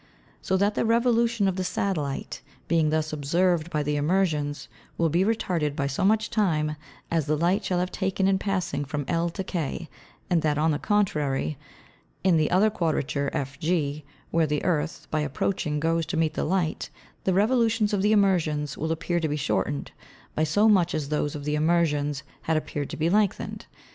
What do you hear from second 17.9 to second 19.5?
of the Emersions will appear to be